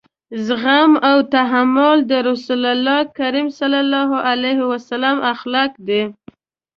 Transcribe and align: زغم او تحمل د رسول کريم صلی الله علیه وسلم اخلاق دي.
زغم 0.45 0.91
او 1.09 1.17
تحمل 1.35 1.97
د 2.11 2.13
رسول 2.29 2.63
کريم 3.17 3.47
صلی 3.59 3.79
الله 3.85 4.09
علیه 4.31 4.59
وسلم 4.71 5.17
اخلاق 5.33 5.71
دي. 5.87 6.03